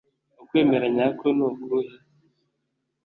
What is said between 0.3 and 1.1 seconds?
ukwemera